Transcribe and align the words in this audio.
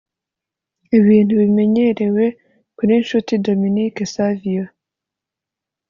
ibintu 0.97 1.33
bimemyerewe 1.41 2.25
kuri 2.77 2.93
Nshuti 3.01 3.33
Dominique 3.45 4.03
Savio 4.13 4.65